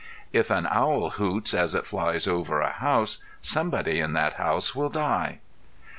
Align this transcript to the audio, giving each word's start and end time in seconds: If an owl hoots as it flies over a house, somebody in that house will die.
If 0.33 0.49
an 0.49 0.65
owl 0.65 1.11
hoots 1.11 1.53
as 1.53 1.75
it 1.75 1.85
flies 1.85 2.27
over 2.27 2.59
a 2.59 2.71
house, 2.71 3.19
somebody 3.39 3.99
in 3.99 4.13
that 4.13 4.33
house 4.33 4.73
will 4.73 4.89
die. 4.89 5.41